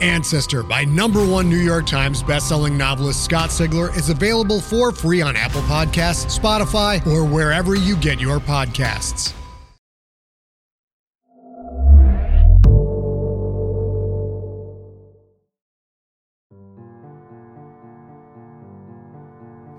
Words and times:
Ancestor 0.00 0.62
by 0.62 0.84
number 0.84 1.24
one 1.26 1.48
New 1.48 1.58
York 1.58 1.86
Times 1.86 2.22
bestselling 2.22 2.76
novelist 2.76 3.24
Scott 3.24 3.50
Sigler 3.50 3.94
is 3.96 4.08
available 4.08 4.60
for 4.60 4.92
free 4.92 5.20
on 5.20 5.36
Apple 5.36 5.62
Podcasts, 5.62 6.38
Spotify, 6.38 7.06
or 7.06 7.24
wherever 7.24 7.74
you 7.74 7.96
get 7.96 8.20
your 8.20 8.38
podcasts. 8.38 9.34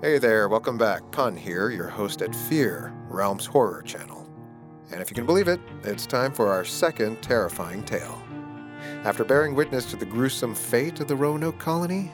Hey 0.02 0.18
there, 0.18 0.48
welcome 0.48 0.76
back. 0.76 1.08
Pun 1.12 1.36
here, 1.36 1.70
your 1.70 1.86
host 1.86 2.22
at 2.22 2.34
Fear, 2.34 2.92
Realm's 3.08 3.46
horror 3.46 3.82
channel. 3.82 4.28
And 4.90 5.00
if 5.00 5.08
you 5.08 5.14
can 5.14 5.26
believe 5.26 5.46
it, 5.46 5.60
it's 5.84 6.06
time 6.06 6.32
for 6.32 6.48
our 6.50 6.64
second 6.64 7.22
terrifying 7.22 7.84
tale. 7.84 8.20
After 9.04 9.24
bearing 9.24 9.56
witness 9.56 9.84
to 9.86 9.96
the 9.96 10.06
gruesome 10.06 10.54
fate 10.54 11.00
of 11.00 11.08
the 11.08 11.16
Roanoke 11.16 11.58
colony, 11.58 12.12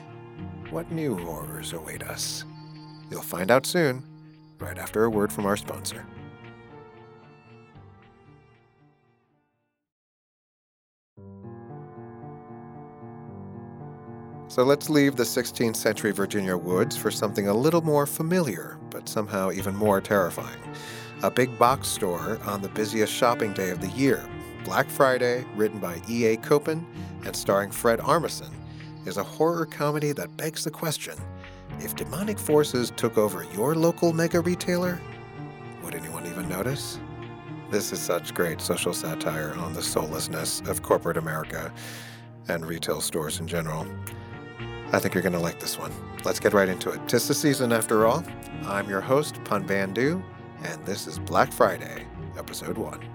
what 0.71 0.91
new 0.91 1.15
horrors 1.15 1.73
await 1.73 2.01
us? 2.01 2.45
You'll 3.11 3.21
find 3.21 3.51
out 3.51 3.67
soon, 3.67 4.03
right 4.57 4.75
after 4.75 5.03
a 5.03 5.09
word 5.09 5.31
from 5.31 5.45
our 5.45 5.55
sponsor. 5.55 6.03
So 14.47 14.63
let's 14.63 14.89
leave 14.89 15.15
the 15.15 15.23
16th 15.23 15.75
century 15.75 16.11
Virginia 16.11 16.57
woods 16.57 16.97
for 16.97 17.11
something 17.11 17.49
a 17.49 17.53
little 17.53 17.81
more 17.81 18.07
familiar, 18.07 18.79
but 18.89 19.07
somehow 19.07 19.51
even 19.51 19.75
more 19.75 20.01
terrifying. 20.01 20.59
A 21.21 21.29
big 21.29 21.55
box 21.59 21.87
store 21.87 22.39
on 22.45 22.63
the 22.63 22.69
busiest 22.69 23.13
shopping 23.13 23.53
day 23.53 23.69
of 23.69 23.79
the 23.79 23.89
year, 23.89 24.27
Black 24.63 24.89
Friday, 24.89 25.45
written 25.55 25.79
by 25.79 26.01
E.A. 26.09 26.37
Copen 26.37 26.85
and 27.25 27.35
starring 27.35 27.71
Fred 27.71 27.99
Armisen, 27.99 28.51
is 29.05 29.17
a 29.17 29.23
horror 29.23 29.65
comedy 29.65 30.11
that 30.11 30.35
begs 30.37 30.63
the 30.63 30.71
question 30.71 31.15
if 31.79 31.95
demonic 31.95 32.37
forces 32.37 32.91
took 32.95 33.17
over 33.17 33.45
your 33.55 33.73
local 33.73 34.11
mega 34.11 34.41
retailer, 34.41 34.99
would 35.83 35.95
anyone 35.95 36.25
even 36.25 36.49
notice? 36.49 36.99
This 37.71 37.93
is 37.93 37.99
such 37.99 38.33
great 38.33 38.59
social 38.59 38.93
satire 38.93 39.53
on 39.57 39.73
the 39.73 39.81
soullessness 39.81 40.61
of 40.61 40.83
corporate 40.83 41.17
America 41.17 41.71
and 42.47 42.65
retail 42.65 42.99
stores 42.99 43.39
in 43.39 43.47
general. 43.47 43.87
I 44.91 44.99
think 44.99 45.13
you're 45.13 45.23
going 45.23 45.33
to 45.33 45.39
like 45.39 45.59
this 45.59 45.77
one. 45.77 45.93
Let's 46.25 46.39
get 46.39 46.53
right 46.53 46.67
into 46.67 46.89
it. 46.89 46.99
Tis 47.07 47.27
the 47.27 47.33
season 47.33 47.71
after 47.71 48.05
all. 48.05 48.25
I'm 48.65 48.89
your 48.89 49.01
host, 49.01 49.41
Pun 49.45 49.65
Bandhu, 49.65 50.21
and 50.63 50.85
this 50.85 51.07
is 51.07 51.19
Black 51.19 51.53
Friday, 51.53 52.05
Episode 52.37 52.77
1. 52.77 53.08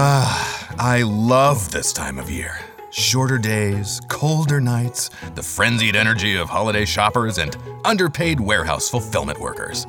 Ah, 0.00 0.76
I 0.78 1.02
love 1.02 1.72
this 1.72 1.92
time 1.92 2.20
of 2.20 2.30
year. 2.30 2.60
Shorter 2.92 3.36
days, 3.36 4.00
colder 4.06 4.60
nights, 4.60 5.10
the 5.34 5.42
frenzied 5.42 5.96
energy 5.96 6.36
of 6.36 6.48
holiday 6.48 6.84
shoppers, 6.84 7.38
and 7.38 7.56
underpaid 7.84 8.38
warehouse 8.38 8.88
fulfillment 8.88 9.40
workers. 9.40 9.88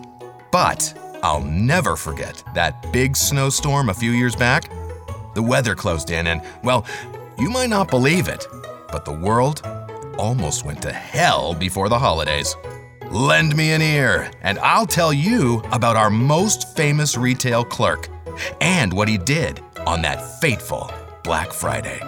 But 0.51 0.97
I'll 1.21 1.43
never 1.43 1.95
forget 1.95 2.43
that 2.55 2.91
big 2.91 3.15
snowstorm 3.15 3.89
a 3.89 3.93
few 3.93 4.09
years 4.09 4.35
back. 4.35 4.71
The 5.35 5.43
weather 5.43 5.75
closed 5.75 6.09
in, 6.09 6.25
and, 6.25 6.41
well, 6.63 6.87
you 7.37 7.51
might 7.51 7.69
not 7.69 7.91
believe 7.91 8.27
it, 8.27 8.47
but 8.91 9.05
the 9.05 9.13
world 9.13 9.61
almost 10.17 10.65
went 10.65 10.81
to 10.81 10.91
hell 10.91 11.53
before 11.53 11.87
the 11.87 11.99
holidays. 11.99 12.55
Lend 13.11 13.55
me 13.55 13.73
an 13.73 13.83
ear, 13.83 14.31
and 14.41 14.57
I'll 14.57 14.87
tell 14.87 15.13
you 15.13 15.59
about 15.71 15.97
our 15.97 16.09
most 16.09 16.75
famous 16.75 17.15
retail 17.15 17.63
clerk 17.63 18.09
and 18.59 18.91
what 18.91 19.07
he 19.07 19.19
did 19.19 19.61
on 19.85 20.01
that 20.01 20.21
fateful 20.39 20.91
Black 21.23 21.51
Friday. 21.53 21.99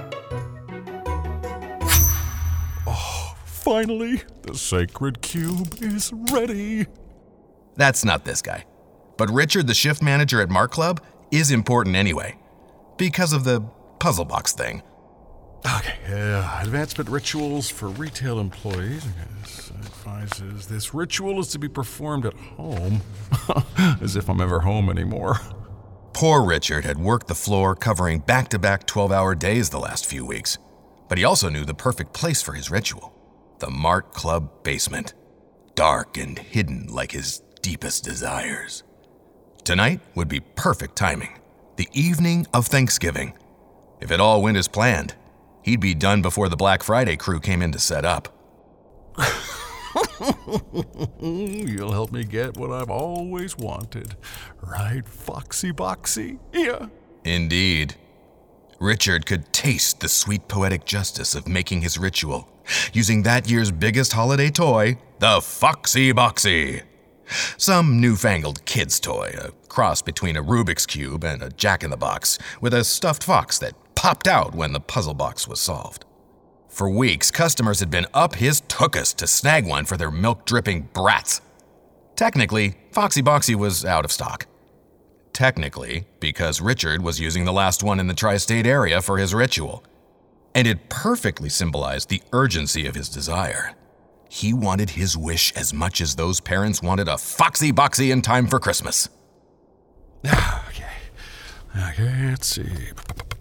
Oh, 2.88 3.36
Finally, 3.46 4.24
the 4.42 4.56
sacred 4.56 5.22
cube 5.22 5.76
is 5.82 6.12
ready. 6.32 6.88
That's 7.76 8.04
not 8.04 8.26
this 8.26 8.42
guy. 8.42 8.66
But 9.18 9.30
Richard, 9.30 9.68
the 9.68 9.74
shift 9.76 10.02
manager 10.02 10.42
at 10.42 10.50
Mart 10.50 10.72
Club, 10.72 11.00
is 11.30 11.52
important 11.52 11.96
anyway. 11.96 12.38
Because 12.98 13.34
of 13.34 13.44
the 13.44 13.62
puzzle 14.00 14.26
box 14.26 14.54
thing. 14.54 14.82
Okay, 15.64 15.96
uh, 16.12 16.62
advancement 16.64 17.08
rituals 17.08 17.70
for 17.70 17.90
retail 17.90 18.40
employees. 18.40 19.06
Advises 19.70 20.66
this 20.66 20.92
ritual 20.94 21.40
is 21.40 21.50
to 21.50 21.60
be 21.60 21.68
performed 21.70 22.26
at 22.26 22.34
home. 22.34 23.02
As 24.02 24.16
if 24.16 24.28
I'm 24.28 24.42
ever 24.42 24.62
home 24.62 24.90
anymore. 24.90 25.40
Poor 26.14 26.44
Richard 26.44 26.86
had 26.86 27.00
worked 27.00 27.28
the 27.28 27.36
floor 27.36 27.76
covering 27.76 28.20
back 28.20 28.50
to 28.50 28.60
back 28.60 28.86
12 28.86 29.12
hour 29.12 29.34
days 29.34 29.70
the 29.70 29.80
last 29.80 30.06
few 30.06 30.26
weeks. 30.26 30.58
But 31.08 31.18
he 31.18 31.24
also 31.24 31.50
knew 31.50 31.66
the 31.66 31.74
perfect 31.74 32.14
place 32.14 32.42
for 32.42 32.54
his 32.54 32.70
ritual 32.72 33.14
the 33.60 33.70
Mart 33.70 34.12
Club 34.14 34.64
basement. 34.64 35.14
Dark 35.76 36.18
and 36.18 36.40
hidden 36.40 36.88
like 36.88 37.12
his 37.12 37.44
deepest 37.62 38.04
desires. 38.04 38.84
Tonight 39.64 40.00
would 40.16 40.28
be 40.28 40.40
perfect 40.40 40.96
timing. 40.96 41.40
The 41.76 41.88
evening 41.94 42.48
of 42.54 42.66
Thanksgiving. 42.66 43.34
If 44.00 44.10
it 44.10 44.20
all 44.20 44.42
went 44.42 44.58
as 44.58 44.68
planned, 44.68 45.14
he'd 45.62 45.80
be 45.80 45.94
done 45.94 46.24
before 46.24 46.50
the 46.50 46.56
Black 46.56 46.82
Friday 46.82 47.18
crew 47.18 47.40
came 47.40 47.62
in 47.62 47.72
to 47.72 47.80
set 47.80 48.04
up. 48.04 48.30
You'll 51.22 51.92
help 51.92 52.12
me 52.12 52.24
get 52.24 52.58
what 52.58 52.72
I've 52.72 52.90
always 52.90 53.58
wanted. 53.58 54.16
Right, 54.62 55.08
Foxy 55.08 55.72
Boxy? 55.72 56.40
Yeah. 56.54 56.88
Indeed. 57.24 57.96
Richard 58.80 59.26
could 59.26 59.54
taste 59.54 60.00
the 60.00 60.10
sweet 60.10 60.48
poetic 60.48 60.86
justice 60.86 61.36
of 61.36 61.48
making 61.48 61.82
his 61.82 61.98
ritual, 61.98 62.50
using 62.94 63.24
that 63.24 63.50
year's 63.50 63.72
biggest 63.72 64.14
holiday 64.14 64.50
toy, 64.50 64.98
the 65.20 65.40
Foxy 65.42 66.12
Boxy. 66.14 66.82
Some 67.58 68.02
newfangled 68.02 68.66
kid's 68.66 69.00
toy, 69.00 69.34
a 69.38 69.52
cross 69.68 70.02
between 70.02 70.36
a 70.36 70.44
Rubik's 70.44 70.86
Cube 70.86 71.24
and 71.24 71.42
a 71.42 71.50
Jack 71.50 71.84
in 71.84 71.92
the 71.92 71.98
Box, 71.98 72.38
with 72.60 72.74
a 72.74 72.84
stuffed 72.84 73.24
fox 73.24 73.60
that 73.60 73.74
popped 73.96 74.28
out 74.28 74.56
when 74.56 74.74
the 74.74 74.80
puzzle 74.80 75.14
box 75.14 75.48
was 75.48 75.60
solved. 75.60 76.06
For 76.72 76.90
weeks, 76.90 77.32
customers 77.32 77.82
had 77.82 77.92
been 77.92 78.08
up 78.14 78.36
his 78.36 78.62
tookus 78.62 79.14
to 79.18 79.28
snag 79.28 79.68
one 79.68 79.84
for 79.84 79.98
their 79.98 80.10
milk 80.10 80.46
dripping 80.46 80.88
brats. 80.94 81.42
Technically, 82.16 82.78
Foxy 82.94 83.22
Boxy 83.22 83.56
was 83.56 83.84
out 83.84 84.06
of 84.06 84.12
stock. 84.12 84.46
Technically, 85.34 86.06
because 86.22 86.62
Richard 86.62 87.02
was 87.02 87.20
using 87.20 87.44
the 87.44 87.52
last 87.52 87.84
one 87.84 88.00
in 88.00 88.08
the 88.08 88.14
tri 88.14 88.38
state 88.38 88.66
area 88.66 89.02
for 89.02 89.18
his 89.18 89.34
ritual. 89.34 89.84
And 90.56 90.66
it 90.66 90.88
perfectly 90.88 91.50
symbolized 91.50 92.08
the 92.08 92.24
urgency 92.32 92.86
of 92.86 92.96
his 92.96 93.10
desire. 93.10 93.76
He 94.30 94.54
wanted 94.54 94.92
his 94.92 95.18
wish 95.18 95.52
as 95.58 95.74
much 95.74 96.00
as 96.00 96.16
those 96.16 96.40
parents 96.40 96.82
wanted 96.82 97.10
a 97.10 97.18
foxy 97.18 97.74
boxy 97.74 98.14
in 98.14 98.22
time 98.22 98.48
for 98.48 98.60
Christmas. 98.60 99.10
Okay. 100.70 100.86
Okay, 101.78 102.30
let's 102.30 102.48
see. 102.48 102.92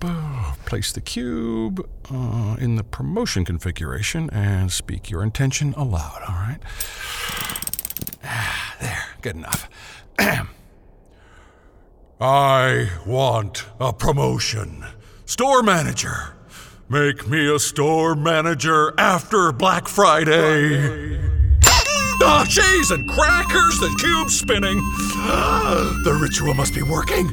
Place 0.00 0.92
the 0.92 1.00
cube 1.00 1.86
uh, 2.10 2.56
in 2.58 2.76
the 2.76 2.84
promotion 2.84 3.44
configuration 3.44 4.30
and 4.30 4.72
speak 4.72 5.10
your 5.10 5.22
intention 5.22 5.74
aloud, 5.74 6.22
all 6.26 6.34
right? 6.34 6.58
There, 8.80 9.04
good 9.20 9.36
enough. 9.36 9.68
I 12.20 12.90
want 13.06 13.66
a 13.78 13.92
promotion. 13.92 14.84
Store 15.26 15.62
manager. 15.62 16.34
Make 16.88 17.28
me 17.28 17.54
a 17.54 17.58
store 17.58 18.14
manager 18.14 18.94
after 18.98 19.52
Black 19.52 19.86
Friday. 19.86 21.20
Ah, 22.22 22.44
cheese 22.48 22.90
and 22.90 23.08
crackers, 23.08 23.78
the 23.80 23.96
cube's 24.00 24.38
spinning. 24.38 24.78
The 26.04 26.18
ritual 26.20 26.54
must 26.54 26.74
be 26.74 26.82
working. 26.82 27.32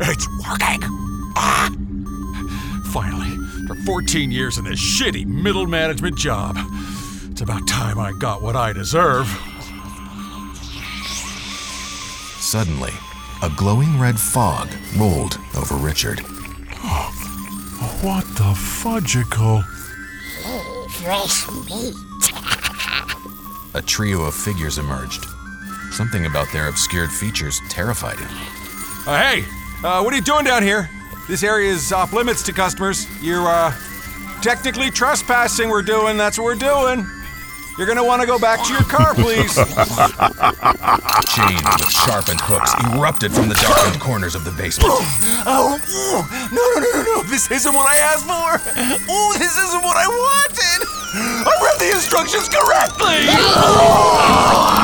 It's 0.00 0.28
working. 0.48 0.80
Ah. 1.36 1.70
Finally, 2.94 3.36
after 3.62 3.74
14 3.74 4.30
years 4.30 4.56
in 4.56 4.62
this 4.66 4.78
shitty 4.78 5.26
middle 5.26 5.66
management 5.66 6.16
job, 6.16 6.56
it's 7.28 7.40
about 7.40 7.66
time 7.66 7.98
I 7.98 8.12
got 8.20 8.40
what 8.40 8.54
I 8.54 8.72
deserve. 8.72 9.26
Suddenly, 12.38 12.92
a 13.42 13.50
glowing 13.56 13.98
red 13.98 14.16
fog 14.16 14.68
rolled 14.96 15.38
over 15.56 15.74
Richard. 15.74 16.20
What 18.00 18.24
the 18.36 18.54
fudgicle? 18.54 19.64
Fresh 20.92 21.48
meat. 21.68 21.96
A 23.74 23.82
trio 23.82 24.22
of 24.22 24.34
figures 24.34 24.78
emerged. 24.78 25.24
Something 25.90 26.26
about 26.26 26.46
their 26.52 26.68
obscured 26.68 27.10
features 27.10 27.60
terrified 27.68 28.20
him. 28.20 28.30
Uh, 29.04 29.20
hey, 29.20 29.44
uh, 29.82 30.00
what 30.00 30.12
are 30.12 30.16
you 30.16 30.22
doing 30.22 30.44
down 30.44 30.62
here? 30.62 30.88
This 31.26 31.42
area 31.42 31.72
is 31.72 31.90
off 31.92 32.12
limits 32.12 32.42
to 32.44 32.52
customers. 32.52 33.06
You're, 33.22 33.48
uh, 33.48 33.72
technically 34.42 34.90
trespassing, 34.90 35.70
we're 35.70 35.80
doing. 35.82 36.18
That's 36.18 36.36
what 36.36 36.44
we're 36.44 36.54
doing. 36.54 37.06
You're 37.78 37.86
gonna 37.88 38.04
wanna 38.04 38.26
go 38.26 38.38
back 38.38 38.62
to 38.66 38.72
your 38.72 38.82
car, 38.84 39.14
please. 39.14 39.54
Chains 39.56 39.66
with 41.80 41.90
sharpened 41.90 42.40
hooks 42.44 42.72
erupted 42.92 43.32
from 43.32 43.48
the 43.48 43.54
darkened 43.56 43.98
corners 44.00 44.34
of 44.36 44.44
the 44.44 44.52
basement. 44.52 44.92
oh, 45.48 45.74
ooh, 45.74 46.22
no, 46.54 46.60
no, 46.60 46.78
no, 46.78 46.90
no, 46.92 47.02
no. 47.16 47.22
This 47.24 47.50
isn't 47.50 47.72
what 47.74 47.88
I 47.88 47.96
asked 47.96 48.26
for. 48.26 48.60
Oh, 49.10 49.34
this 49.38 49.56
isn't 49.56 49.82
what 49.82 49.96
I 49.96 50.06
wanted. 50.06 50.86
I 51.16 51.56
read 51.64 51.78
the 51.80 51.90
instructions 51.96 52.48
correctly. 52.48 53.26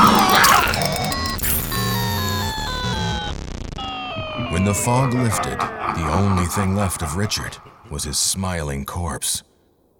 the 4.71 4.75
fog 4.75 5.13
lifted, 5.13 5.59
the 5.59 6.09
only 6.13 6.45
thing 6.45 6.73
left 6.73 7.01
of 7.01 7.17
Richard 7.17 7.57
was 7.89 8.05
his 8.05 8.17
smiling 8.17 8.85
corpse 8.85 9.43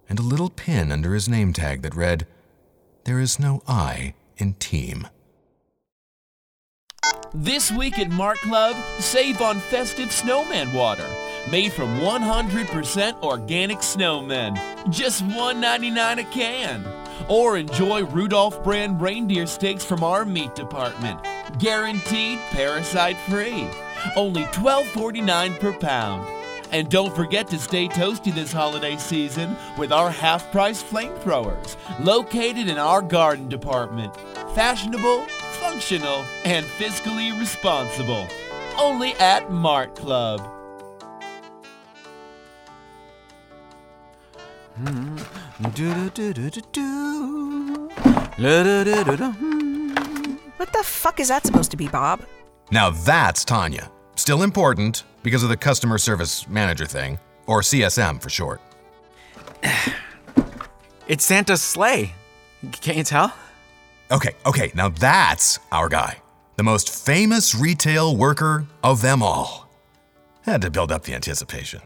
and 0.08 0.18
a 0.18 0.22
little 0.22 0.48
pin 0.48 0.90
under 0.90 1.12
his 1.12 1.28
name 1.28 1.52
tag 1.52 1.82
that 1.82 1.94
read, 1.94 2.26
There 3.04 3.20
is 3.20 3.38
no 3.38 3.60
I 3.68 4.14
in 4.38 4.54
team. 4.54 5.08
This 7.34 7.70
week 7.70 7.98
at 7.98 8.08
Mart 8.08 8.38
Club, 8.38 8.74
save 8.98 9.42
on 9.42 9.60
festive 9.60 10.10
snowman 10.10 10.72
water. 10.72 11.06
Made 11.50 11.72
from 11.72 11.98
100% 11.98 13.22
organic 13.22 13.80
snowmen. 13.80 14.54
Just 14.90 15.22
$1.99 15.22 16.18
a 16.18 16.24
can. 16.32 16.82
Or 17.28 17.58
enjoy 17.58 18.04
Rudolph 18.04 18.64
brand 18.64 19.02
reindeer 19.02 19.46
steaks 19.46 19.84
from 19.84 20.02
our 20.02 20.24
meat 20.24 20.54
department. 20.54 21.20
Guaranteed 21.58 22.38
parasite 22.52 23.18
free. 23.28 23.68
Only 24.16 24.44
$12.49 24.44 25.60
per 25.60 25.72
pound. 25.72 26.26
And 26.72 26.88
don't 26.88 27.14
forget 27.14 27.48
to 27.48 27.58
stay 27.58 27.86
toasty 27.86 28.34
this 28.34 28.50
holiday 28.52 28.96
season 28.96 29.56
with 29.76 29.92
our 29.92 30.10
half 30.10 30.50
price 30.50 30.82
flamethrowers, 30.82 31.76
located 32.02 32.68
in 32.68 32.78
our 32.78 33.02
garden 33.02 33.48
department. 33.48 34.16
Fashionable, 34.54 35.26
functional, 35.60 36.24
and 36.44 36.64
fiscally 36.64 37.38
responsible. 37.38 38.26
Only 38.78 39.12
at 39.14 39.52
Mart 39.52 39.94
Club. 39.94 40.40
Hmm. 44.76 45.18
What 50.56 50.72
the 50.72 50.82
fuck 50.82 51.20
is 51.20 51.28
that 51.28 51.44
supposed 51.44 51.70
to 51.72 51.76
be, 51.76 51.88
Bob? 51.88 52.22
Now 52.72 52.88
that's 52.88 53.44
Tanya. 53.44 53.92
Still 54.16 54.42
important 54.42 55.04
because 55.22 55.42
of 55.42 55.50
the 55.50 55.56
customer 55.58 55.98
service 55.98 56.48
manager 56.48 56.86
thing, 56.86 57.18
or 57.46 57.60
CSM 57.60 58.20
for 58.20 58.30
short. 58.30 58.60
It's 61.08 61.24
Santa's 61.24 61.60
sleigh. 61.60 62.14
Can't 62.80 62.96
you 62.96 63.02
tell? 63.02 63.34
Okay, 64.12 64.30
okay, 64.46 64.70
now 64.74 64.88
that's 64.88 65.58
our 65.72 65.88
guy. 65.88 66.22
The 66.56 66.62
most 66.62 66.88
famous 66.88 67.56
retail 67.56 68.16
worker 68.16 68.66
of 68.84 69.02
them 69.02 69.20
all. 69.20 69.68
Had 70.42 70.62
to 70.62 70.70
build 70.70 70.92
up 70.92 71.02
the 71.02 71.14
anticipation. 71.14 71.82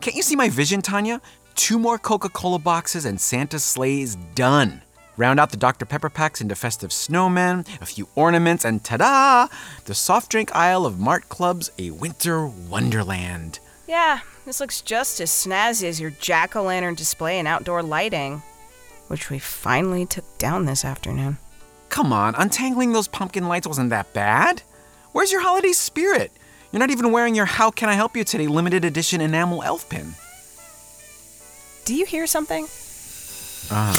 Can't 0.00 0.16
you 0.16 0.22
see 0.22 0.34
my 0.34 0.48
vision, 0.48 0.80
Tanya? 0.80 1.20
Two 1.54 1.78
more 1.78 1.98
Coca 1.98 2.30
Cola 2.30 2.58
boxes 2.58 3.04
and 3.04 3.20
Santa's 3.20 3.64
sleigh 3.64 4.00
is 4.00 4.16
done. 4.34 4.82
Round 5.16 5.38
out 5.38 5.50
the 5.50 5.56
Dr. 5.58 5.84
Pepper 5.84 6.08
packs 6.08 6.40
into 6.40 6.54
festive 6.54 6.90
snowmen, 6.90 7.66
a 7.80 7.86
few 7.86 8.08
ornaments, 8.14 8.64
and 8.64 8.82
ta 8.82 8.96
da! 8.96 9.48
The 9.84 9.94
soft 9.94 10.30
drink 10.30 10.54
aisle 10.54 10.86
of 10.86 10.98
Mart 10.98 11.28
Club's 11.28 11.70
a 11.78 11.90
winter 11.90 12.46
wonderland. 12.46 13.58
Yeah, 13.86 14.20
this 14.46 14.58
looks 14.58 14.80
just 14.80 15.20
as 15.20 15.30
snazzy 15.30 15.86
as 15.86 16.00
your 16.00 16.10
jack 16.10 16.56
o' 16.56 16.62
lantern 16.62 16.94
display 16.94 17.38
and 17.38 17.46
outdoor 17.46 17.82
lighting, 17.82 18.42
which 19.08 19.28
we 19.28 19.38
finally 19.38 20.06
took 20.06 20.38
down 20.38 20.64
this 20.64 20.84
afternoon. 20.84 21.36
Come 21.90 22.10
on, 22.10 22.34
untangling 22.36 22.92
those 22.92 23.06
pumpkin 23.08 23.48
lights 23.48 23.66
wasn't 23.66 23.90
that 23.90 24.14
bad. 24.14 24.62
Where's 25.12 25.30
your 25.30 25.42
holiday 25.42 25.72
spirit? 25.72 26.32
You're 26.72 26.80
not 26.80 26.90
even 26.90 27.12
wearing 27.12 27.34
your 27.34 27.44
How 27.44 27.70
Can 27.70 27.90
I 27.90 27.94
Help 27.94 28.16
You 28.16 28.24
Today 28.24 28.46
limited 28.46 28.82
edition 28.82 29.20
enamel 29.20 29.62
elf 29.62 29.90
pin. 29.90 30.14
Do 31.84 31.94
you 31.94 32.06
hear 32.06 32.26
something? 32.26 32.66
Uh, 33.70 33.94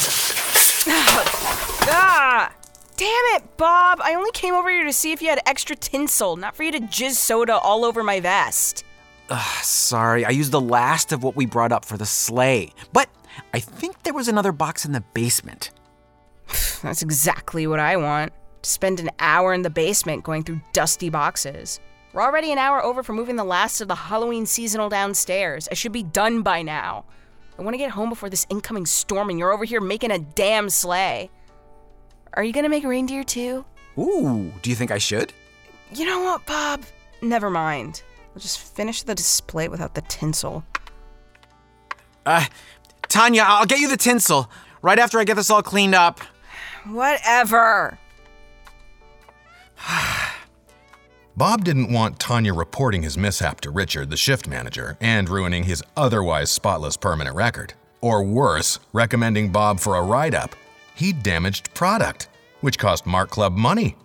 Ah! 0.86 2.52
Damn 2.96 3.24
it, 3.36 3.56
Bob! 3.56 4.00
I 4.02 4.14
only 4.14 4.30
came 4.32 4.54
over 4.54 4.70
here 4.70 4.84
to 4.84 4.92
see 4.92 5.12
if 5.12 5.20
you 5.22 5.28
had 5.28 5.40
extra 5.46 5.74
tinsel, 5.74 6.36
not 6.36 6.54
for 6.54 6.62
you 6.62 6.72
to 6.72 6.80
jizz 6.80 7.14
soda 7.14 7.56
all 7.56 7.84
over 7.84 8.02
my 8.02 8.20
vest. 8.20 8.84
sorry, 9.62 10.24
I 10.24 10.30
used 10.30 10.52
the 10.52 10.60
last 10.60 11.12
of 11.12 11.22
what 11.22 11.36
we 11.36 11.46
brought 11.46 11.72
up 11.72 11.84
for 11.84 11.96
the 11.96 12.06
sleigh. 12.06 12.72
But 12.92 13.08
I 13.52 13.60
think 13.60 14.02
there 14.02 14.14
was 14.14 14.28
another 14.28 14.52
box 14.52 14.84
in 14.84 14.92
the 14.92 15.00
basement. 15.00 15.70
That's 16.82 17.02
exactly 17.02 17.66
what 17.66 17.80
I 17.80 17.96
want. 17.96 18.32
To 18.62 18.70
spend 18.70 19.00
an 19.00 19.10
hour 19.18 19.52
in 19.52 19.62
the 19.62 19.70
basement 19.70 20.24
going 20.24 20.44
through 20.44 20.60
dusty 20.72 21.10
boxes. 21.10 21.80
We're 22.12 22.22
already 22.22 22.52
an 22.52 22.58
hour 22.58 22.82
over 22.82 23.02
for 23.02 23.12
moving 23.12 23.36
the 23.36 23.44
last 23.44 23.80
of 23.80 23.88
the 23.88 23.94
Halloween 23.94 24.46
seasonal 24.46 24.88
downstairs. 24.88 25.68
I 25.70 25.74
should 25.74 25.92
be 25.92 26.04
done 26.04 26.42
by 26.42 26.62
now. 26.62 27.04
I 27.58 27.62
want 27.62 27.74
to 27.74 27.78
get 27.78 27.90
home 27.90 28.08
before 28.08 28.28
this 28.28 28.46
incoming 28.50 28.86
storm, 28.86 29.30
and 29.30 29.38
you're 29.38 29.52
over 29.52 29.64
here 29.64 29.80
making 29.80 30.10
a 30.10 30.18
damn 30.18 30.68
sleigh. 30.68 31.30
Are 32.32 32.42
you 32.42 32.52
gonna 32.52 32.68
make 32.68 32.84
reindeer 32.84 33.22
too? 33.22 33.64
Ooh, 33.96 34.52
do 34.62 34.70
you 34.70 34.76
think 34.76 34.90
I 34.90 34.98
should? 34.98 35.32
You 35.94 36.04
know 36.04 36.20
what, 36.20 36.44
Bob? 36.46 36.82
Never 37.22 37.48
mind. 37.48 38.02
I'll 38.34 38.40
just 38.40 38.58
finish 38.58 39.02
the 39.04 39.14
display 39.14 39.68
without 39.68 39.94
the 39.94 40.02
tinsel. 40.02 40.64
Uh, 42.26 42.44
Tanya, 43.08 43.44
I'll 43.46 43.66
get 43.66 43.78
you 43.78 43.88
the 43.88 43.96
tinsel 43.96 44.50
right 44.82 44.98
after 44.98 45.20
I 45.20 45.24
get 45.24 45.36
this 45.36 45.50
all 45.50 45.62
cleaned 45.62 45.94
up. 45.94 46.18
Whatever. 46.86 47.98
Bob 51.36 51.64
didn't 51.64 51.92
want 51.92 52.20
Tanya 52.20 52.54
reporting 52.54 53.02
his 53.02 53.18
mishap 53.18 53.60
to 53.62 53.72
Richard, 53.72 54.08
the 54.08 54.16
shift 54.16 54.46
manager, 54.46 54.96
and 55.00 55.28
ruining 55.28 55.64
his 55.64 55.82
otherwise 55.96 56.48
spotless 56.48 56.96
permanent 56.96 57.34
record. 57.34 57.74
Or 58.00 58.22
worse, 58.22 58.78
recommending 58.92 59.50
Bob 59.50 59.80
for 59.80 59.96
a 59.96 60.02
write 60.02 60.32
up. 60.32 60.54
He 60.94 61.12
damaged 61.12 61.74
product, 61.74 62.28
which 62.60 62.78
cost 62.78 63.04
Mart 63.04 63.30
Club 63.30 63.56
money. 63.56 63.96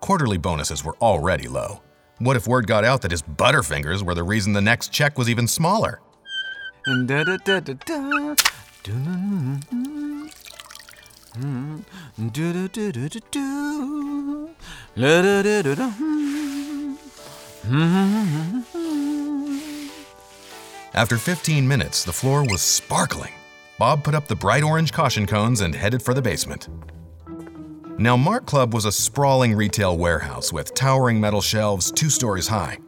Quarterly 0.00 0.38
bonuses 0.38 0.82
were 0.82 0.96
already 1.02 1.48
low. 1.48 1.82
What 2.18 2.36
if 2.38 2.48
word 2.48 2.66
got 2.66 2.82
out 2.82 3.02
that 3.02 3.10
his 3.10 3.20
Butterfingers 3.20 4.02
were 4.02 4.14
the 4.14 4.22
reason 4.22 4.54
the 4.54 4.62
next 4.62 4.90
check 4.90 5.18
was 5.18 5.28
even 5.28 5.46
smaller? 5.46 6.00
After 20.92 21.18
15 21.18 21.68
minutes, 21.68 22.04
the 22.04 22.12
floor 22.12 22.42
was 22.42 22.62
sparkling. 22.62 23.32
Bob 23.78 24.02
put 24.02 24.14
up 24.14 24.26
the 24.26 24.34
bright 24.34 24.62
orange 24.62 24.92
caution 24.92 25.26
cones 25.26 25.60
and 25.60 25.74
headed 25.74 26.02
for 26.02 26.14
the 26.14 26.22
basement. 26.22 26.68
Now, 27.98 28.16
Mart 28.16 28.46
Club 28.46 28.72
was 28.72 28.86
a 28.86 28.92
sprawling 28.92 29.54
retail 29.54 29.98
warehouse 29.98 30.52
with 30.52 30.74
towering 30.74 31.20
metal 31.20 31.40
shelves 31.42 31.92
two 31.92 32.08
stories 32.08 32.48
high. 32.48 32.78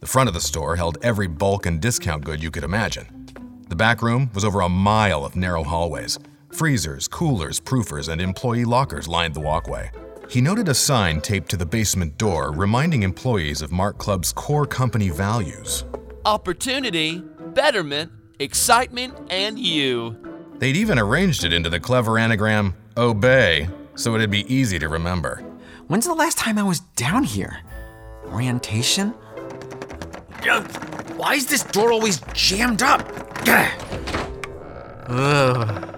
The 0.00 0.06
front 0.06 0.28
of 0.28 0.34
the 0.34 0.40
store 0.40 0.76
held 0.76 0.98
every 1.02 1.26
bulk 1.26 1.66
and 1.66 1.80
discount 1.80 2.24
good 2.24 2.42
you 2.42 2.50
could 2.50 2.64
imagine. 2.64 3.26
The 3.68 3.76
back 3.76 4.02
room 4.02 4.30
was 4.34 4.44
over 4.44 4.60
a 4.60 4.68
mile 4.68 5.24
of 5.24 5.36
narrow 5.36 5.64
hallways. 5.64 6.18
Freezers, 6.52 7.08
coolers, 7.08 7.60
proofers, 7.60 8.08
and 8.08 8.20
employee 8.20 8.64
lockers 8.64 9.08
lined 9.08 9.34
the 9.34 9.40
walkway. 9.40 9.90
He 10.28 10.40
noted 10.40 10.68
a 10.68 10.74
sign 10.74 11.20
taped 11.20 11.48
to 11.50 11.56
the 11.56 11.66
basement 11.66 12.18
door 12.18 12.52
reminding 12.52 13.02
employees 13.02 13.62
of 13.62 13.72
Mart 13.72 13.98
Club's 13.98 14.32
core 14.32 14.66
company 14.66 15.08
values. 15.08 15.84
Opportunity, 16.24 17.22
betterment, 17.54 18.12
excitement, 18.38 19.14
and 19.30 19.58
you. 19.58 20.16
They'd 20.58 20.76
even 20.76 20.98
arranged 20.98 21.44
it 21.44 21.52
into 21.52 21.70
the 21.70 21.80
clever 21.80 22.18
anagram 22.18 22.74
Obey 22.96 23.68
so 23.98 24.14
it'd 24.14 24.30
be 24.30 24.52
easy 24.52 24.78
to 24.78 24.88
remember. 24.88 25.42
When's 25.88 26.06
the 26.06 26.14
last 26.14 26.38
time 26.38 26.56
I 26.56 26.62
was 26.62 26.80
down 26.80 27.24
here? 27.24 27.58
Orientation? 28.26 29.12
Ugh, 30.48 30.70
Why 31.16 31.34
is 31.34 31.46
this 31.46 31.64
door 31.64 31.90
always 31.92 32.20
jammed 32.32 32.82
up? 32.82 33.00
Ugh. 35.08 35.97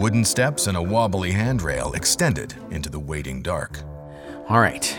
Wooden 0.00 0.24
steps 0.24 0.66
and 0.66 0.78
a 0.78 0.82
wobbly 0.82 1.30
handrail 1.30 1.92
extended 1.92 2.54
into 2.70 2.88
the 2.88 2.98
waiting 2.98 3.42
dark. 3.42 3.80
All 4.48 4.58
right. 4.58 4.98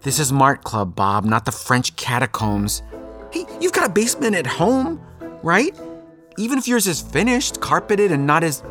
This 0.00 0.18
is 0.18 0.32
Mart 0.32 0.64
Club, 0.64 0.96
Bob, 0.96 1.26
not 1.26 1.44
the 1.44 1.52
French 1.52 1.94
catacombs. 1.96 2.82
Hey, 3.30 3.44
you've 3.60 3.74
got 3.74 3.84
a 3.84 3.92
basement 3.92 4.34
at 4.34 4.46
home, 4.46 4.98
right? 5.42 5.78
Even 6.38 6.56
if 6.56 6.66
yours 6.66 6.86
is 6.86 7.02
finished, 7.02 7.60
carpeted, 7.60 8.10
and 8.10 8.26
not 8.26 8.42
as 8.42 8.62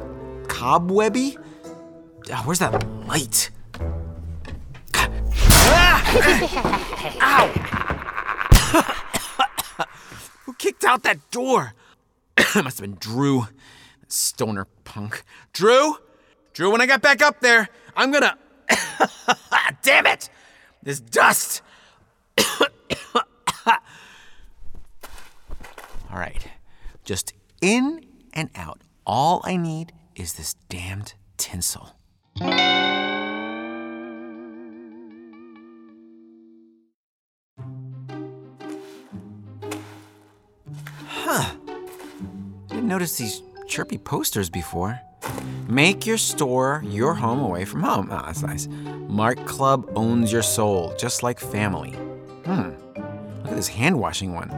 cobwebby? 0.48 1.38
Ah, 2.32 2.42
where's 2.44 2.58
that 2.58 2.84
light? 3.06 3.52
Ow! 7.22 7.48
Who 10.46 10.54
kicked 10.56 10.84
out 10.84 11.04
that 11.04 11.20
door? 11.30 11.76
Must 12.56 12.80
have 12.80 12.82
been 12.82 12.98
Drew. 13.00 13.46
Stoner 14.08 14.66
punk. 14.84 15.24
Drew? 15.54 15.98
Drew, 16.54 16.72
when 16.72 16.82
I 16.82 16.86
get 16.86 17.02
back 17.02 17.22
up 17.22 17.40
there, 17.42 17.70
I'm 17.96 18.12
gonna. 18.12 18.38
Damn 19.84 20.06
it! 20.08 20.30
This 20.82 21.00
dust! 21.00 21.62
All 23.68 23.74
right. 26.12 26.48
Just 27.04 27.34
in 27.62 28.06
and 28.34 28.50
out. 28.56 28.82
All 29.06 29.42
I 29.44 29.58
need 29.58 29.94
is 30.16 30.34
this 30.34 30.56
damned 30.70 31.14
tinsel. 31.38 31.96
Huh. 41.08 41.56
Didn't 42.68 42.88
notice 42.88 43.18
these 43.18 43.42
chirpy 43.68 43.98
posters 43.98 44.50
before. 44.50 45.00
Make 45.68 46.06
your 46.06 46.18
store 46.18 46.82
your 46.86 47.14
home 47.14 47.40
away 47.40 47.66
from 47.66 47.84
home. 47.84 48.08
Ah, 48.12 48.24
that's 48.28 48.42
nice. 48.42 48.68
Mart 49.08 49.46
Club 49.46 49.90
owns 49.96 50.32
your 50.32 50.42
soul, 50.42 50.94
just 50.98 51.24
like 51.24 51.40
family. 51.40 51.92
Hmm. 52.46 52.72
Look 53.44 53.52
at 53.52 53.56
this 53.56 53.68
hand 53.68 54.00
washing 54.00 54.34
one. 54.34 54.50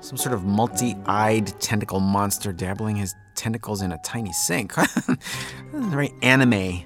Some 0.00 0.16
sort 0.16 0.34
of 0.34 0.44
multi 0.44 0.96
eyed 1.06 1.46
tentacle 1.60 2.00
monster 2.00 2.52
dabbling 2.52 2.96
his 2.96 3.14
tentacles 3.34 3.80
in 3.82 3.92
a 3.92 3.98
tiny 3.98 4.32
sink. 4.32 4.74
Very 5.72 6.12
anime. 6.22 6.82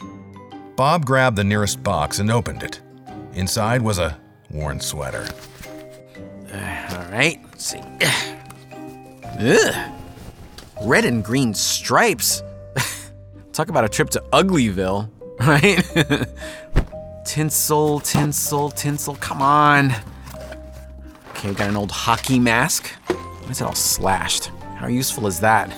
Bob 0.77 1.05
grabbed 1.05 1.37
the 1.37 1.45
nearest 1.45 1.83
box 1.83 2.19
and 2.19 2.31
opened 2.31 2.63
it. 2.63 2.81
Inside 3.33 3.83
was 3.83 3.99
a 3.99 4.19
worn 4.51 4.81
sweater. 4.81 5.27
All 6.53 7.11
right, 7.11 7.41
let's 7.45 7.67
see. 7.67 7.83
Ugh. 9.41 9.98
Red 10.83 11.05
and 11.05 11.25
green 11.25 11.55
stripes. 11.55 12.43
Talk 13.53 13.69
about 13.69 13.85
a 13.85 13.89
trip 13.89 14.11
to 14.11 14.23
Uglyville, 14.33 15.11
right? 15.41 15.83
tinsel, 17.25 18.01
tinsel, 18.01 18.71
tinsel. 18.71 19.17
Come 19.17 19.43
on. 19.43 19.93
Okay, 21.31 21.53
got 21.55 21.69
an 21.69 21.77
old 21.77 21.91
hockey 21.91 22.39
mask. 22.39 22.89
Why 23.09 23.51
is 23.51 23.61
it 23.61 23.65
all 23.65 23.75
slashed? 23.75 24.47
How 24.77 24.87
useful 24.87 25.27
is 25.27 25.41
that? 25.41 25.69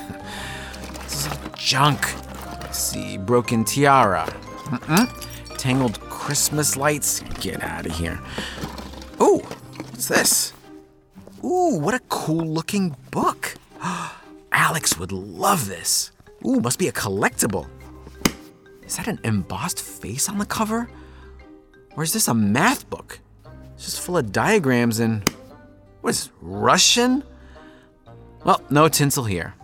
This 1.02 1.26
is 1.26 1.38
junk. 1.56 2.14
Let's 2.60 2.78
see, 2.78 3.16
broken 3.16 3.64
tiara. 3.64 4.26
Mm-mm. 4.66 5.56
Tangled 5.56 5.98
Christmas 6.00 6.76
lights. 6.76 7.20
Get 7.40 7.62
out 7.62 7.86
of 7.86 7.92
here. 7.96 8.20
Ooh, 9.20 9.38
what's 9.38 10.08
this? 10.08 10.52
Ooh, 11.42 11.78
what 11.78 11.94
a 11.94 12.00
cool 12.08 12.46
looking 12.46 12.96
book. 13.10 13.54
Alex 14.70 14.96
would 14.96 15.10
love 15.10 15.66
this. 15.66 16.12
Ooh, 16.46 16.60
must 16.60 16.78
be 16.78 16.86
a 16.86 16.92
collectible. 16.92 17.68
Is 18.86 18.96
that 18.98 19.08
an 19.08 19.18
embossed 19.24 19.82
face 19.82 20.28
on 20.28 20.38
the 20.38 20.46
cover? 20.46 20.88
Or 21.96 22.04
is 22.04 22.12
this 22.12 22.28
a 22.28 22.34
math 22.34 22.88
book? 22.88 23.18
It's 23.74 23.86
just 23.86 24.00
full 24.00 24.16
of 24.16 24.30
diagrams 24.30 25.00
and. 25.00 25.28
What 26.02 26.10
is 26.10 26.30
Russian? 26.40 27.24
Well, 28.44 28.62
no 28.70 28.86
tinsel 28.86 29.24
here. 29.24 29.54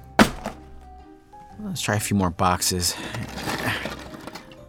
Let's 1.61 1.83
try 1.83 1.95
a 1.95 2.01
few 2.01 2.17
more 2.17 2.31
boxes. 2.31 2.97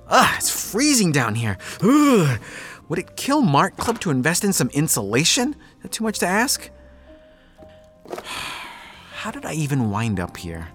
Ugh, 0.08 0.36
it's 0.38 0.72
freezing 0.72 1.12
down 1.12 1.34
here. 1.34 1.58
Ugh. 1.82 2.40
Would 2.90 3.00
it 3.00 3.16
kill 3.16 3.42
Mart 3.42 3.76
Club 3.78 4.00
to 4.02 4.12
invest 4.12 4.44
in 4.44 4.54
some 4.54 4.70
insulation? 4.70 5.56
Is 5.78 5.82
that 5.82 5.92
too 5.92 6.04
much 6.04 6.20
to 6.20 6.28
ask? 6.28 6.70
How 9.28 9.32
did 9.32 9.46
I 9.46 9.56
even 9.56 9.92
wind 9.92 10.22
up 10.22 10.38
here? 10.38 10.70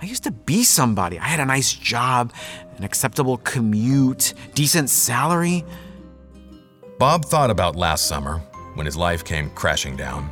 I 0.00 0.06
used 0.06 0.24
to 0.24 0.30
be 0.30 0.64
somebody. 0.64 1.18
I 1.18 1.26
had 1.26 1.40
a 1.40 1.44
nice 1.44 1.74
job, 1.74 2.32
an 2.78 2.84
acceptable 2.84 3.36
commute, 3.36 4.32
decent 4.54 4.88
salary. 4.88 5.62
Bob 6.98 7.26
thought 7.26 7.50
about 7.50 7.76
last 7.76 8.06
summer 8.06 8.38
when 8.76 8.86
his 8.86 8.96
life 8.96 9.22
came 9.26 9.50
crashing 9.50 9.94
down. 9.94 10.30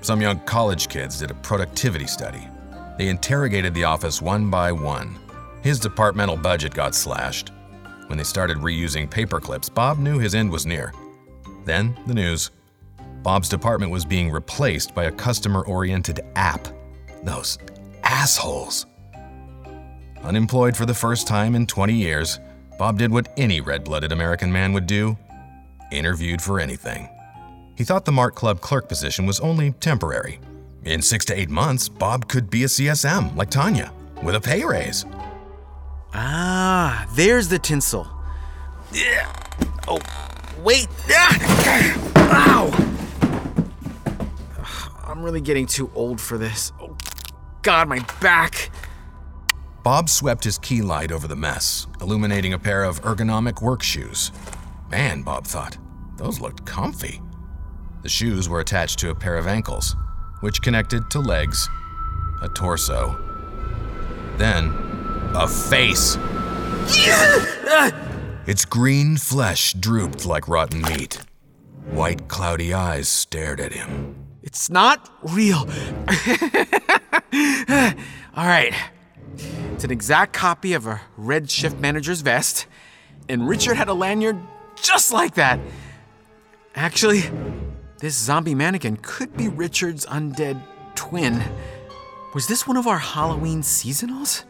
Some 0.00 0.20
young 0.20 0.40
college 0.40 0.88
kids 0.88 1.20
did 1.20 1.30
a 1.30 1.34
productivity 1.34 2.08
study. 2.08 2.48
They 2.98 3.06
interrogated 3.06 3.74
the 3.74 3.84
office 3.84 4.20
one 4.20 4.50
by 4.50 4.72
one. 4.72 5.16
His 5.62 5.78
departmental 5.78 6.36
budget 6.36 6.74
got 6.74 6.96
slashed. 6.96 7.52
When 8.08 8.18
they 8.18 8.24
started 8.24 8.56
reusing 8.56 9.08
paper 9.08 9.38
clips, 9.38 9.68
Bob 9.68 10.00
knew 10.00 10.18
his 10.18 10.34
end 10.34 10.50
was 10.50 10.66
near. 10.66 10.92
Then, 11.64 11.96
the 12.08 12.14
news. 12.14 12.50
Bob's 13.22 13.48
department 13.48 13.92
was 13.92 14.04
being 14.04 14.32
replaced 14.32 14.96
by 14.96 15.04
a 15.04 15.12
customer 15.12 15.62
oriented 15.62 16.22
app. 16.34 16.66
Those 17.22 17.58
assholes. 18.02 18.86
Unemployed 20.22 20.76
for 20.76 20.86
the 20.86 20.94
first 20.94 21.26
time 21.26 21.54
in 21.54 21.66
20 21.66 21.94
years, 21.94 22.40
Bob 22.78 22.98
did 22.98 23.10
what 23.10 23.28
any 23.36 23.60
red 23.60 23.84
blooded 23.84 24.12
American 24.12 24.52
man 24.52 24.72
would 24.72 24.86
do 24.86 25.16
interviewed 25.90 26.42
for 26.42 26.60
anything. 26.60 27.08
He 27.76 27.84
thought 27.84 28.04
the 28.04 28.12
Mart 28.12 28.34
Club 28.34 28.60
clerk 28.60 28.88
position 28.88 29.26
was 29.26 29.40
only 29.40 29.72
temporary. 29.72 30.40
In 30.84 31.02
six 31.02 31.24
to 31.26 31.38
eight 31.38 31.50
months, 31.50 31.88
Bob 31.88 32.28
could 32.28 32.50
be 32.50 32.64
a 32.64 32.66
CSM 32.66 33.36
like 33.36 33.50
Tanya, 33.50 33.92
with 34.22 34.34
a 34.34 34.40
pay 34.40 34.64
raise. 34.64 35.04
Ah, 36.12 37.08
there's 37.14 37.48
the 37.48 37.58
tinsel. 37.58 38.06
Yeah. 38.92 39.32
Oh, 39.86 40.00
wait. 40.62 40.88
Ah. 41.10 42.70
Ow. 42.70 42.97
I'm 45.08 45.22
really 45.22 45.40
getting 45.40 45.66
too 45.66 45.90
old 45.94 46.20
for 46.20 46.36
this. 46.36 46.70
Oh, 46.78 46.94
God, 47.62 47.88
my 47.88 48.00
back. 48.20 48.70
Bob 49.82 50.10
swept 50.10 50.44
his 50.44 50.58
key 50.58 50.82
light 50.82 51.10
over 51.10 51.26
the 51.26 51.34
mess, 51.34 51.86
illuminating 52.02 52.52
a 52.52 52.58
pair 52.58 52.84
of 52.84 53.00
ergonomic 53.00 53.62
work 53.62 53.82
shoes. 53.82 54.32
Man, 54.90 55.22
Bob 55.22 55.46
thought, 55.46 55.78
those 56.18 56.40
looked 56.40 56.66
comfy. 56.66 57.22
The 58.02 58.08
shoes 58.10 58.50
were 58.50 58.60
attached 58.60 58.98
to 58.98 59.08
a 59.08 59.14
pair 59.14 59.36
of 59.38 59.46
ankles, 59.46 59.96
which 60.40 60.60
connected 60.60 61.10
to 61.10 61.20
legs, 61.20 61.68
a 62.42 62.48
torso, 62.50 63.16
then 64.36 64.74
a 65.34 65.48
face. 65.48 66.18
Its 68.46 68.64
green 68.66 69.16
flesh 69.16 69.72
drooped 69.72 70.26
like 70.26 70.48
rotten 70.48 70.82
meat. 70.82 71.18
White, 71.90 72.28
cloudy 72.28 72.74
eyes 72.74 73.08
stared 73.08 73.58
at 73.58 73.72
him. 73.72 74.27
It's 74.42 74.70
not 74.70 75.10
real. 75.22 75.58
All 78.36 78.46
right. 78.46 78.72
It's 79.74 79.84
an 79.84 79.90
exact 79.90 80.32
copy 80.32 80.74
of 80.74 80.86
a 80.86 81.00
red 81.16 81.50
shift 81.50 81.78
manager's 81.78 82.20
vest, 82.20 82.66
and 83.28 83.48
Richard 83.48 83.76
had 83.76 83.88
a 83.88 83.94
lanyard 83.94 84.36
just 84.82 85.12
like 85.12 85.34
that. 85.34 85.60
Actually, 86.74 87.22
this 87.98 88.16
zombie 88.16 88.54
mannequin 88.54 88.96
could 89.02 89.36
be 89.36 89.48
Richard's 89.48 90.06
undead 90.06 90.60
twin. 90.94 91.42
Was 92.34 92.46
this 92.46 92.66
one 92.66 92.76
of 92.76 92.86
our 92.86 92.98
Halloween 92.98 93.62
seasonals? 93.62 94.44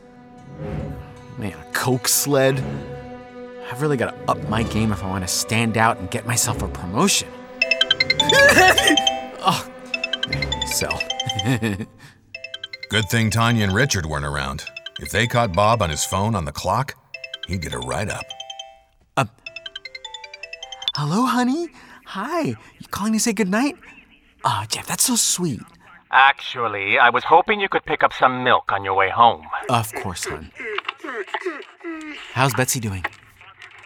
Man, 1.38 1.52
a 1.52 1.72
Coke 1.72 2.08
sled. 2.08 2.62
I've 3.70 3.82
really 3.82 3.96
got 3.96 4.10
to 4.10 4.30
up 4.30 4.48
my 4.48 4.62
game 4.62 4.92
if 4.92 5.04
I 5.04 5.08
want 5.08 5.24
to 5.24 5.28
stand 5.28 5.76
out 5.76 5.98
and 5.98 6.10
get 6.10 6.26
myself 6.26 6.62
a 6.62 6.68
promotion. 6.68 7.28
so. 10.66 10.88
Good 12.90 13.04
thing 13.10 13.30
Tanya 13.30 13.64
and 13.64 13.74
Richard 13.74 14.06
weren't 14.06 14.24
around. 14.24 14.64
If 15.00 15.10
they 15.10 15.26
caught 15.26 15.52
Bob 15.52 15.82
on 15.82 15.90
his 15.90 16.04
phone 16.04 16.34
on 16.34 16.44
the 16.44 16.52
clock, 16.52 16.94
he'd 17.46 17.62
get 17.62 17.74
a 17.74 17.78
write 17.78 18.10
up. 18.10 18.24
Um, 19.16 19.30
hello, 20.96 21.26
honey. 21.26 21.68
Hi. 22.06 22.42
You 22.42 22.88
calling 22.90 23.12
to 23.12 23.20
say 23.20 23.32
goodnight? 23.32 23.76
Oh, 24.44 24.62
ah, 24.62 24.66
Jeff, 24.68 24.86
that's 24.86 25.04
so 25.04 25.16
sweet. 25.16 25.60
Actually, 26.10 26.98
I 26.98 27.10
was 27.10 27.24
hoping 27.24 27.60
you 27.60 27.68
could 27.68 27.84
pick 27.84 28.02
up 28.02 28.12
some 28.12 28.42
milk 28.42 28.72
on 28.72 28.84
your 28.84 28.94
way 28.94 29.10
home. 29.10 29.46
Of 29.68 29.92
course, 29.94 30.24
hon. 30.24 30.50
How's 32.32 32.54
Betsy 32.54 32.80
doing? 32.80 33.04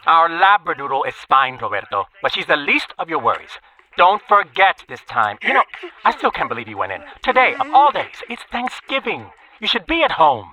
Our 0.06 0.28
Labradoodle 0.28 1.06
is 1.08 1.14
fine, 1.28 1.58
Roberto, 1.58 2.06
but 2.22 2.32
she's 2.32 2.46
the 2.46 2.56
least 2.56 2.94
of 2.98 3.08
your 3.08 3.20
worries. 3.20 3.58
Don't 3.96 4.22
forget 4.26 4.82
this 4.88 5.00
time. 5.08 5.38
You 5.42 5.52
know, 5.54 5.64
I 6.04 6.16
still 6.16 6.30
can't 6.30 6.48
believe 6.48 6.68
you 6.68 6.78
went 6.78 6.92
in. 6.92 7.02
Today, 7.22 7.54
of 7.60 7.66
all 7.72 7.92
days, 7.92 8.22
it's 8.28 8.42
Thanksgiving. 8.50 9.26
You 9.60 9.66
should 9.66 9.86
be 9.86 10.02
at 10.02 10.12
home. 10.12 10.50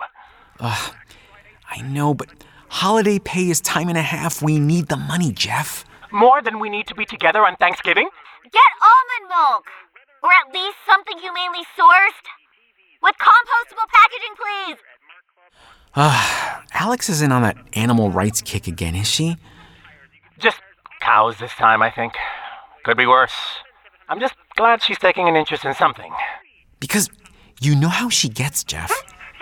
Ugh, 0.59 0.95
I 1.69 1.81
know, 1.81 2.13
but 2.13 2.29
holiday 2.67 3.17
pay 3.19 3.49
is 3.49 3.61
time 3.61 3.87
and 3.87 3.97
a 3.97 4.01
half. 4.01 4.41
We 4.41 4.59
need 4.59 4.87
the 4.87 4.97
money, 4.97 5.31
Jeff. 5.31 5.85
More 6.11 6.41
than 6.41 6.59
we 6.59 6.69
need 6.69 6.87
to 6.87 6.95
be 6.95 7.05
together 7.05 7.45
on 7.45 7.55
Thanksgiving? 7.57 8.09
Get 8.51 8.71
almond 8.81 9.29
milk! 9.29 9.65
Or 10.21 10.31
at 10.31 10.53
least 10.53 10.77
something 10.85 11.17
humanely 11.17 11.63
sourced. 11.77 12.25
With 13.01 13.15
compostable 13.17 13.87
packaging, 13.93 14.35
please! 14.35 14.77
Uh, 15.95 16.61
Alex 16.73 17.09
isn't 17.09 17.31
on 17.31 17.41
that 17.43 17.57
animal 17.73 18.11
rights 18.11 18.41
kick 18.41 18.67
again, 18.67 18.95
is 18.95 19.07
she? 19.07 19.37
Just 20.39 20.57
cows 20.99 21.37
this 21.39 21.51
time, 21.53 21.81
I 21.81 21.89
think. 21.89 22.13
Could 22.83 22.97
be 22.97 23.05
worse. 23.05 23.33
I'm 24.07 24.19
just 24.19 24.35
glad 24.55 24.81
she's 24.81 24.97
taking 24.97 25.27
an 25.27 25.35
interest 25.35 25.65
in 25.65 25.73
something. 25.75 26.11
Because 26.79 27.09
you 27.61 27.75
know 27.75 27.89
how 27.89 28.09
she 28.09 28.29
gets, 28.29 28.63
Jeff. 28.63 28.91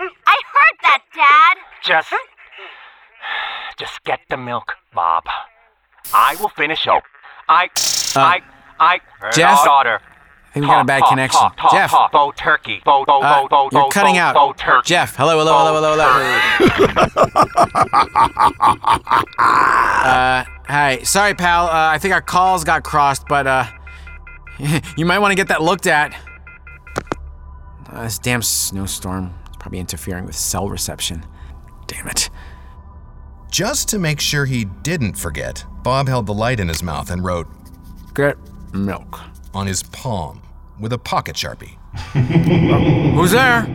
I 0.00 0.36
heard 0.54 0.78
that, 0.82 1.02
Dad! 1.14 1.56
Just. 1.82 2.12
Just 3.78 4.02
get 4.04 4.20
the 4.28 4.36
milk, 4.36 4.74
Bob. 4.92 5.24
I 6.12 6.36
will 6.40 6.48
finish 6.48 6.86
up. 6.86 7.04
I. 7.48 7.66
Uh, 8.16 8.20
I. 8.20 8.40
I. 8.80 9.00
Jeff? 9.32 9.64
Daughter. 9.64 10.00
I 10.58 10.60
think 10.60 10.70
we 10.70 10.74
got 10.74 10.82
a 10.82 10.86
bad 10.86 11.02
connection. 11.08 11.40
talk, 11.40 11.56
talk, 11.56 11.70
Jeff, 11.72 11.90
talk. 11.90 12.10
Bo 12.10 12.32
turkey. 12.32 12.80
Bo, 12.84 13.04
bo, 13.04 13.20
uh, 13.20 13.42
bo, 13.46 13.48
bo, 13.48 13.68
you're 13.70 13.88
cutting 13.90 14.18
out. 14.18 14.34
Bo 14.34 14.52
turkey. 14.54 14.88
Jeff, 14.88 15.14
hello, 15.14 15.38
hello, 15.38 15.56
hello, 15.56 15.74
hello, 15.74 15.96
hello. 15.96 16.08
uh, 19.38 20.42
hi. 20.66 20.98
Sorry, 21.04 21.34
pal. 21.34 21.66
Uh, 21.66 21.92
I 21.92 21.98
think 21.98 22.12
our 22.12 22.20
calls 22.20 22.64
got 22.64 22.82
crossed, 22.82 23.28
but 23.28 23.46
uh, 23.46 23.66
you 24.96 25.06
might 25.06 25.20
want 25.20 25.30
to 25.30 25.36
get 25.36 25.46
that 25.48 25.62
looked 25.62 25.86
at. 25.86 26.12
Uh, 27.88 28.02
this 28.02 28.18
damn 28.18 28.42
snowstorm 28.42 29.32
is 29.50 29.56
probably 29.58 29.78
interfering 29.78 30.24
with 30.24 30.34
cell 30.34 30.68
reception. 30.68 31.24
Damn 31.86 32.08
it. 32.08 32.30
Just 33.52 33.88
to 33.90 34.00
make 34.00 34.20
sure 34.20 34.44
he 34.44 34.64
didn't 34.64 35.14
forget, 35.14 35.64
Bob 35.84 36.08
held 36.08 36.26
the 36.26 36.34
light 36.34 36.58
in 36.58 36.66
his 36.66 36.82
mouth 36.82 37.12
and 37.12 37.24
wrote, 37.24 37.46
Get 38.12 38.36
milk. 38.74 39.20
on 39.54 39.68
his 39.68 39.84
palm 39.84 40.42
with 40.80 40.92
a 40.92 40.98
pocket 40.98 41.36
sharpie. 41.36 41.76
Who's 43.14 43.32
there? 43.32 43.66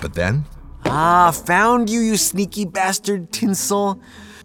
But 0.00 0.14
then, 0.14 0.44
Ah, 0.86 1.30
found 1.30 1.90
you, 1.90 2.00
you 2.00 2.16
sneaky 2.16 2.64
bastard, 2.64 3.30
Tinsel. 3.32 4.00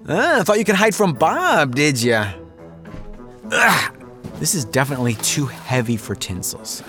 Ah, 0.07 0.43
thought 0.43 0.59
you 0.59 0.65
could 0.65 0.75
hide 0.75 0.93
from 0.93 1.13
Bob, 1.13 1.73
did 1.75 2.01
ya? 2.01 2.33
Ugh, 3.51 3.95
this 4.39 4.53
is 4.53 4.65
definitely 4.65 5.15
too 5.15 5.45
heavy 5.45 5.97
for 5.97 6.13
Tinsel, 6.13 6.63
so 6.65 6.83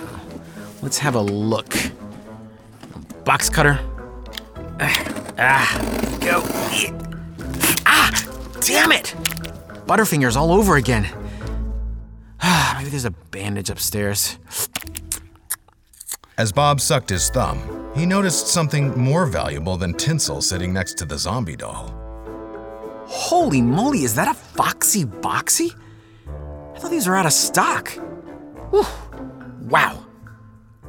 let's 0.82 0.98
have 0.98 1.14
a 1.14 1.20
look. 1.20 1.72
Box 3.24 3.48
cutter. 3.48 3.78
Ah, 4.80 5.32
ah, 5.38 6.18
go. 6.20 6.42
Ah, 7.86 8.10
damn 8.60 8.92
it! 8.92 9.14
Butterfingers 9.86 10.36
all 10.36 10.52
over 10.52 10.76
again. 10.76 11.08
Ah, 12.48 12.76
maybe 12.78 12.90
there's 12.90 13.04
a 13.04 13.10
bandage 13.10 13.70
upstairs. 13.70 14.38
as 16.38 16.52
Bob 16.52 16.80
sucked 16.80 17.10
his 17.10 17.28
thumb, 17.28 17.90
he 17.96 18.06
noticed 18.06 18.46
something 18.46 18.96
more 18.96 19.26
valuable 19.26 19.76
than 19.76 19.94
tinsel 19.94 20.40
sitting 20.40 20.72
next 20.72 20.96
to 20.98 21.04
the 21.04 21.18
zombie 21.18 21.56
doll. 21.56 21.92
Holy 23.06 23.60
moly, 23.60 24.04
is 24.04 24.14
that 24.14 24.28
a 24.28 24.34
Foxy 24.34 25.04
Boxy? 25.04 25.74
I 26.74 26.78
thought 26.78 26.92
these 26.92 27.08
were 27.08 27.16
out 27.16 27.26
of 27.26 27.32
stock. 27.32 27.88
Whew. 28.70 28.86
Wow. 29.62 30.04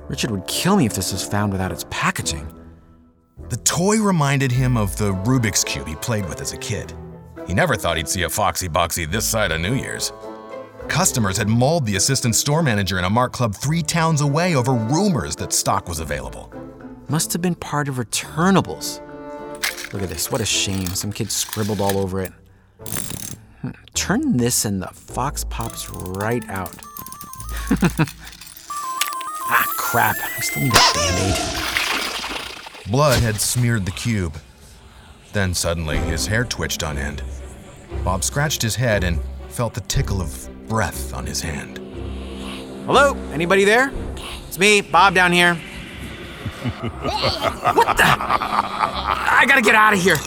Richard 0.10 0.30
would 0.30 0.46
kill 0.46 0.78
me 0.78 0.86
if 0.86 0.94
this 0.94 1.12
was 1.12 1.28
found 1.28 1.52
without 1.52 1.72
its 1.72 1.86
packaging. 1.90 2.48
The 3.50 3.58
toy 3.58 4.00
reminded 4.00 4.52
him 4.52 4.78
of 4.78 4.96
the 4.98 5.12
Rubik's 5.12 5.64
Cube 5.64 5.88
he 5.88 5.96
played 5.96 6.30
with 6.30 6.40
as 6.40 6.54
a 6.54 6.58
kid. 6.58 6.94
He 7.48 7.56
never 7.56 7.76
thought 7.76 7.98
he'd 7.98 8.10
see 8.10 8.24
a 8.24 8.30
Foxy 8.30 8.70
Boxy 8.70 9.10
this 9.10 9.28
side 9.28 9.52
of 9.52 9.60
New 9.60 9.74
Year's. 9.74 10.12
Customers 10.88 11.38
had 11.38 11.50
mauled 11.50 11.86
the 11.86 11.96
assistant 11.96 12.36
store 12.36 12.64
manager 12.64 12.98
in 12.98 13.04
a 13.04 13.10
Mart 13.10 13.34
Club 13.34 13.54
three 13.56 13.82
towns 13.82 14.22
away 14.22 14.56
over 14.56 14.74
rumors 14.74 15.36
that 15.36 15.52
stock 15.52 15.88
was 15.90 16.00
available. 16.00 16.52
Must 17.10 17.34
have 17.34 17.42
been 17.42 17.56
part 17.56 17.88
of 17.88 17.96
returnables. 17.96 19.02
Look 19.94 20.02
at 20.04 20.10
this, 20.10 20.32
what 20.32 20.42
a 20.42 20.46
shame. 20.46 20.88
Some 20.88 21.12
kid 21.12 21.32
scribbled 21.32 21.82
all 21.82 21.98
over 21.98 22.22
it. 22.22 22.32
Hmm, 23.62 23.72
Turn 23.94 24.38
this 24.38 24.66
and 24.66 24.82
the 24.82 24.88
fox 24.88 25.44
pops 25.46 25.90
right 25.90 26.48
out. 26.50 26.76
ah, 29.50 29.66
crap. 29.78 30.16
I 30.22 30.40
still 30.42 30.64
need 30.64 30.74
a 30.74 30.94
band 30.94 31.34
aid. 31.34 32.92
Blood 32.92 33.20
had 33.22 33.42
smeared 33.42 33.86
the 33.86 33.92
cube. 33.92 34.38
Then 35.34 35.54
suddenly, 35.54 35.98
his 35.98 36.28
hair 36.28 36.46
twitched 36.46 36.84
on 36.84 36.98
end. 36.98 37.22
Bob 38.04 38.24
scratched 38.24 38.62
his 38.62 38.76
head 38.76 39.04
and 39.04 39.20
felt 39.58 39.74
the 39.74 39.82
tickle 39.82 40.22
of 40.22 40.48
breath 40.68 41.16
on 41.16 41.26
his 41.26 41.42
hand. 41.42 41.80
Hello? 42.86 43.16
Anybody 43.34 43.64
there? 43.64 43.92
It's 44.48 44.60
me, 44.60 44.82
Bob 44.82 45.16
down 45.16 45.32
here. 45.32 45.56
what 46.76 47.98
the? 47.98 48.04
I 48.06 49.46
gotta 49.48 49.64
get 49.64 49.74
out 49.74 49.94
of 49.94 50.00
here. 50.00 50.18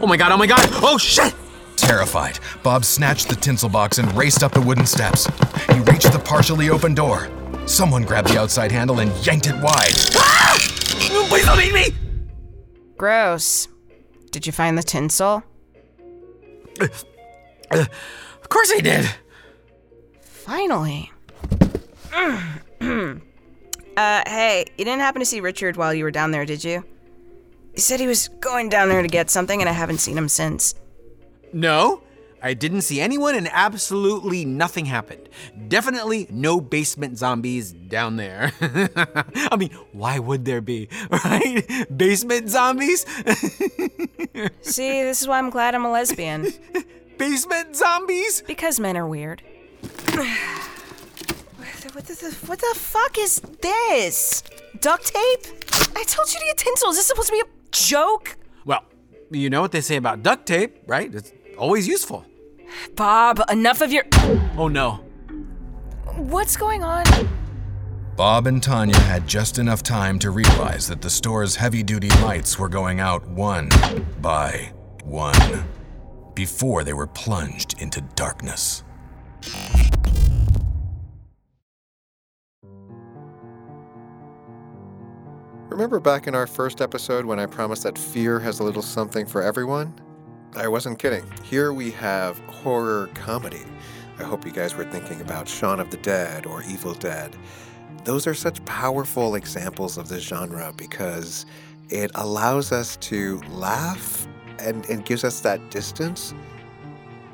Oh 0.00 0.06
my 0.06 0.16
god, 0.16 0.30
oh 0.30 0.36
my 0.36 0.46
god, 0.46 0.60
oh 0.84 0.98
shit! 0.98 1.34
Terrified, 1.74 2.38
Bob 2.62 2.84
snatched 2.84 3.28
the 3.28 3.34
tinsel 3.34 3.68
box 3.68 3.98
and 3.98 4.16
raced 4.16 4.44
up 4.44 4.52
the 4.52 4.60
wooden 4.60 4.86
steps. 4.86 5.26
He 5.74 5.80
reached 5.80 6.12
the 6.12 6.22
partially 6.24 6.70
open 6.70 6.94
door. 6.94 7.28
Someone 7.66 8.04
grabbed 8.04 8.28
the 8.28 8.38
outside 8.38 8.70
handle 8.70 9.00
and 9.00 9.10
yanked 9.26 9.48
it 9.48 9.56
wide. 9.56 9.94
Ah! 10.14 10.56
Please 11.28 11.44
don't 11.44 11.60
eat 11.60 11.74
me! 11.74 11.86
Gross. 12.96 13.66
Did 14.30 14.46
you 14.46 14.52
find 14.52 14.78
the 14.78 14.84
tinsel? 14.84 15.42
Uh, 16.80 16.86
uh, 17.72 17.84
Of 18.50 18.54
course 18.54 18.72
I 18.74 18.80
did. 18.80 19.08
Finally. 20.22 21.12
uh, 22.12 23.20
hey, 24.26 24.64
you 24.76 24.84
didn't 24.84 24.98
happen 24.98 25.20
to 25.20 25.24
see 25.24 25.40
Richard 25.40 25.76
while 25.76 25.94
you 25.94 26.02
were 26.02 26.10
down 26.10 26.32
there, 26.32 26.44
did 26.44 26.64
you? 26.64 26.84
He 27.74 27.80
said 27.80 28.00
he 28.00 28.08
was 28.08 28.26
going 28.26 28.68
down 28.68 28.88
there 28.88 29.02
to 29.02 29.08
get 29.08 29.30
something, 29.30 29.60
and 29.60 29.68
I 29.68 29.72
haven't 29.72 29.98
seen 29.98 30.18
him 30.18 30.28
since. 30.28 30.74
No, 31.52 32.02
I 32.42 32.54
didn't 32.54 32.80
see 32.82 33.00
anyone, 33.00 33.36
and 33.36 33.48
absolutely 33.52 34.44
nothing 34.44 34.86
happened. 34.86 35.28
Definitely 35.68 36.26
no 36.28 36.60
basement 36.60 37.18
zombies 37.18 37.70
down 37.72 38.16
there. 38.16 38.52
I 39.36 39.54
mean, 39.56 39.70
why 39.92 40.18
would 40.18 40.44
there 40.44 40.60
be, 40.60 40.88
right? 41.10 41.86
Basement 41.96 42.48
zombies? 42.48 43.06
See, 44.62 45.02
this 45.04 45.22
is 45.22 45.28
why 45.28 45.38
I'm 45.38 45.50
glad 45.50 45.76
I'm 45.76 45.84
a 45.84 45.92
lesbian. 45.92 46.52
Basement 47.20 47.76
zombies? 47.76 48.42
Because 48.46 48.80
men 48.80 48.96
are 48.96 49.06
weird. 49.06 49.42
What 51.92 52.06
the, 52.06 52.36
what 52.46 52.58
the 52.60 52.72
fuck 52.76 53.18
is 53.18 53.40
this? 53.40 54.44
Duct 54.80 55.06
tape? 55.06 55.46
I 55.96 56.04
told 56.04 56.32
you 56.32 56.38
to 56.38 56.46
get 56.46 56.56
tinsel. 56.56 56.90
Is 56.90 56.96
this 56.96 57.06
supposed 57.06 57.28
to 57.28 57.32
be 57.32 57.40
a 57.40 57.50
joke? 57.72 58.36
Well, 58.64 58.84
you 59.30 59.50
know 59.50 59.60
what 59.60 59.72
they 59.72 59.80
say 59.80 59.96
about 59.96 60.22
duct 60.22 60.46
tape, 60.46 60.78
right? 60.86 61.12
It's 61.12 61.32
always 61.58 61.88
useful. 61.88 62.24
Bob, 62.94 63.42
enough 63.50 63.80
of 63.80 63.92
your. 63.92 64.04
Oh 64.56 64.68
no. 64.68 65.00
What's 66.16 66.56
going 66.56 66.84
on? 66.84 67.04
Bob 68.16 68.46
and 68.46 68.62
Tanya 68.62 68.98
had 68.98 69.26
just 69.26 69.58
enough 69.58 69.82
time 69.82 70.20
to 70.20 70.30
realize 70.30 70.86
that 70.86 71.02
the 71.02 71.10
store's 71.10 71.56
heavy 71.56 71.82
duty 71.82 72.10
lights 72.22 72.56
were 72.56 72.68
going 72.68 73.00
out 73.00 73.26
one 73.26 73.68
by 74.20 74.72
one 75.02 75.64
before 76.34 76.84
they 76.84 76.92
were 76.92 77.06
plunged 77.06 77.80
into 77.80 78.00
darkness. 78.14 78.84
Remember 85.68 86.00
back 86.00 86.26
in 86.26 86.34
our 86.34 86.46
first 86.46 86.80
episode 86.80 87.24
when 87.24 87.38
I 87.38 87.46
promised 87.46 87.84
that 87.84 87.96
fear 87.96 88.38
has 88.40 88.60
a 88.60 88.64
little 88.64 88.82
something 88.82 89.24
for 89.24 89.40
everyone? 89.40 89.94
I 90.56 90.66
wasn't 90.66 90.98
kidding. 90.98 91.24
Here 91.44 91.72
we 91.72 91.92
have 91.92 92.38
horror 92.40 93.08
comedy. 93.14 93.62
I 94.18 94.24
hope 94.24 94.44
you 94.44 94.50
guys 94.50 94.74
were 94.74 94.84
thinking 94.84 95.20
about 95.20 95.48
Shaun 95.48 95.80
of 95.80 95.90
the 95.90 95.96
Dead 95.98 96.44
or 96.44 96.62
Evil 96.64 96.92
Dead. 96.92 97.36
Those 98.04 98.26
are 98.26 98.34
such 98.34 98.62
powerful 98.64 99.36
examples 99.36 99.96
of 99.96 100.08
this 100.08 100.22
genre 100.24 100.74
because 100.76 101.46
it 101.88 102.10
allows 102.16 102.72
us 102.72 102.96
to 102.96 103.40
laugh 103.50 104.26
and, 104.60 104.84
and 104.86 105.04
gives 105.04 105.24
us 105.24 105.40
that 105.40 105.70
distance, 105.70 106.34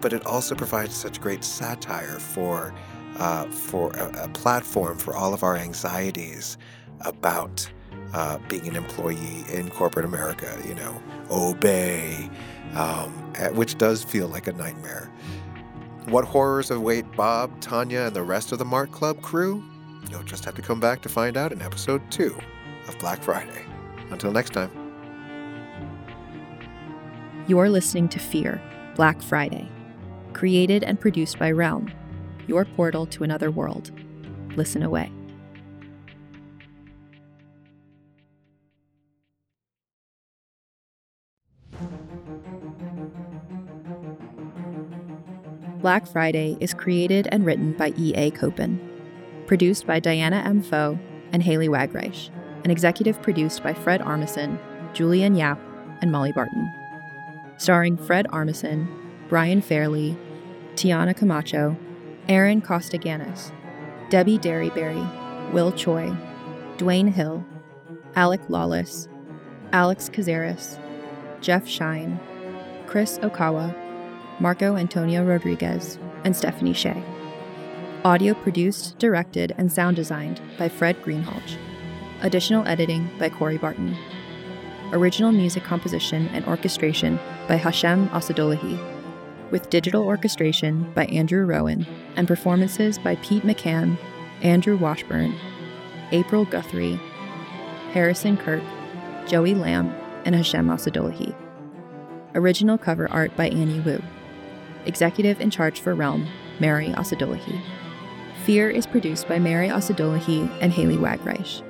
but 0.00 0.12
it 0.12 0.24
also 0.26 0.54
provides 0.54 0.94
such 0.94 1.20
great 1.20 1.44
satire 1.44 2.18
for, 2.18 2.74
uh, 3.18 3.46
for 3.46 3.92
a, 3.92 4.24
a 4.24 4.28
platform 4.28 4.98
for 4.98 5.14
all 5.14 5.34
of 5.34 5.42
our 5.42 5.56
anxieties 5.56 6.58
about 7.00 7.68
uh, 8.14 8.38
being 8.48 8.66
an 8.68 8.76
employee 8.76 9.44
in 9.52 9.68
corporate 9.70 10.04
America, 10.04 10.56
you 10.66 10.74
know, 10.74 11.02
obey, 11.30 12.30
um, 12.74 13.10
which 13.54 13.76
does 13.78 14.04
feel 14.04 14.28
like 14.28 14.46
a 14.46 14.52
nightmare. 14.52 15.10
What 16.06 16.24
horrors 16.24 16.70
await 16.70 17.10
Bob, 17.16 17.60
Tanya, 17.60 18.02
and 18.02 18.14
the 18.14 18.22
rest 18.22 18.52
of 18.52 18.58
the 18.58 18.64
Mart 18.64 18.92
Club 18.92 19.20
crew? 19.22 19.64
You'll 20.08 20.22
just 20.22 20.44
have 20.44 20.54
to 20.54 20.62
come 20.62 20.78
back 20.78 21.02
to 21.02 21.08
find 21.08 21.36
out 21.36 21.52
in 21.52 21.60
episode 21.60 22.00
two 22.10 22.38
of 22.86 22.96
Black 22.98 23.22
Friday. 23.22 23.64
Until 24.10 24.30
next 24.30 24.52
time. 24.52 24.85
You're 27.48 27.70
listening 27.70 28.08
to 28.08 28.18
Fear, 28.18 28.60
Black 28.96 29.22
Friday, 29.22 29.70
created 30.32 30.82
and 30.82 30.98
produced 30.98 31.38
by 31.38 31.52
Realm, 31.52 31.92
your 32.48 32.64
portal 32.64 33.06
to 33.06 33.22
another 33.22 33.52
world. 33.52 33.92
Listen 34.56 34.82
away. 34.82 35.12
Black 45.80 46.04
Friday 46.08 46.56
is 46.58 46.74
created 46.74 47.28
and 47.30 47.46
written 47.46 47.74
by 47.74 47.94
E.A. 47.96 48.32
Copen, 48.32 48.80
produced 49.46 49.86
by 49.86 50.00
Diana 50.00 50.42
M. 50.44 50.62
Foe 50.62 50.98
and 51.30 51.44
Haley 51.44 51.68
Wagreich, 51.68 52.28
and 52.64 52.72
executive 52.72 53.22
produced 53.22 53.62
by 53.62 53.72
Fred 53.72 54.00
Armisen, 54.00 54.58
Julian 54.94 55.36
Yap, 55.36 55.60
and 56.02 56.10
Molly 56.10 56.32
Barton. 56.32 56.85
Starring 57.58 57.96
Fred 57.96 58.26
Armisen, 58.28 58.86
Brian 59.28 59.62
Fairley, 59.62 60.16
Tiana 60.74 61.16
Camacho, 61.16 61.76
Aaron 62.28 62.60
Costaganis, 62.60 63.50
Debbie 64.10 64.38
Derryberry, 64.38 65.52
Will 65.52 65.72
Choi, 65.72 66.14
Dwayne 66.76 67.12
Hill, 67.12 67.44
Alec 68.14 68.40
Lawless, 68.48 69.08
Alex 69.72 70.08
Cazares, 70.08 70.78
Jeff 71.40 71.66
Shine, 71.66 72.20
Chris 72.86 73.18
Okawa, 73.18 73.74
Marco 74.38 74.76
Antonio 74.76 75.24
Rodriguez, 75.24 75.98
and 76.24 76.36
Stephanie 76.36 76.74
Shea. 76.74 77.02
Audio 78.04 78.34
produced, 78.34 78.98
directed, 78.98 79.54
and 79.56 79.72
sound 79.72 79.96
designed 79.96 80.40
by 80.58 80.68
Fred 80.68 81.02
Greenhalgh. 81.02 81.56
Additional 82.20 82.66
editing 82.68 83.08
by 83.18 83.28
Corey 83.28 83.58
Barton. 83.58 83.96
Original 84.92 85.32
music 85.32 85.64
composition 85.64 86.28
and 86.28 86.44
orchestration 86.46 87.18
by 87.48 87.56
Hashem 87.56 88.08
Assadullahi, 88.10 88.78
with 89.50 89.70
digital 89.70 90.04
orchestration 90.04 90.90
by 90.92 91.06
Andrew 91.06 91.44
Rowan 91.44 91.86
and 92.16 92.26
performances 92.26 92.98
by 92.98 93.16
Pete 93.16 93.44
McCann, 93.44 93.96
Andrew 94.42 94.76
Washburn, 94.76 95.34
April 96.12 96.44
Guthrie, 96.44 97.00
Harrison 97.92 98.36
Kirk, 98.36 98.62
Joey 99.26 99.54
Lamb, 99.54 99.94
and 100.24 100.34
Hashem 100.34 100.68
Assadullahi. 100.68 101.34
Original 102.34 102.76
cover 102.76 103.10
art 103.10 103.34
by 103.36 103.48
Annie 103.48 103.80
Wu. 103.80 104.02
Executive 104.84 105.40
in 105.40 105.50
charge 105.50 105.80
for 105.80 105.94
Realm, 105.94 106.28
Mary 106.60 106.88
Assadullahi. 106.88 107.60
Fear 108.44 108.70
is 108.70 108.86
produced 108.86 109.28
by 109.28 109.38
Mary 109.38 109.68
Assadullahi 109.68 110.48
and 110.60 110.72
Haley 110.72 110.96
Wagreich. 110.96 111.62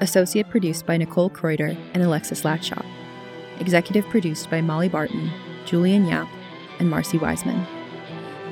Associate 0.00 0.48
produced 0.48 0.86
by 0.86 0.96
Nicole 0.96 1.30
Kreuter 1.30 1.76
and 1.92 2.02
Alexis 2.02 2.42
Latshaw. 2.42 2.84
Executive 3.60 4.06
produced 4.08 4.50
by 4.50 4.60
Molly 4.60 4.88
Barton, 4.88 5.30
Julian 5.64 6.06
Yap, 6.06 6.28
and 6.78 6.88
Marcy 6.88 7.18
Wiseman. 7.18 7.66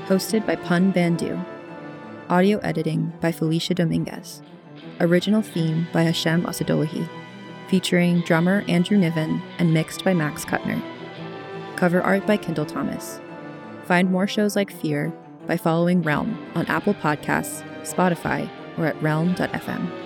Hosted 0.07 0.47
by 0.47 0.57
Pun 0.57 0.93
Bandhu. 0.93 1.45
Audio 2.29 2.59
editing 2.59 3.13
by 3.21 3.31
Felicia 3.31 3.75
Dominguez. 3.75 4.43
Original 5.01 5.43
theme 5.43 5.87
by 5.93 6.03
Hashem 6.03 6.45
Assadullahi, 6.45 7.09
featuring 7.69 8.21
drummer 8.21 8.65
Andrew 8.69 8.97
Niven 8.99 9.43
and 9.59 9.73
mixed 9.73 10.05
by 10.05 10.15
Max 10.15 10.45
Kuttner. 10.45 10.83
Cover 11.77 12.03
art 12.03 12.27
by 12.27 12.37
Kendall 12.37 12.67
Thomas. 12.67 13.21
Find 13.85 14.11
more 14.11 14.27
shows 14.27 14.57
like 14.57 14.73
Fear 14.73 15.13
by 15.47 15.57
following 15.57 16.03
Realm 16.03 16.37
on 16.55 16.67
Apple 16.67 16.95
Podcasts, 16.95 17.63
Spotify, 17.83 18.51
or 18.79 18.87
at 18.87 19.01
realm.fm. 19.01 20.06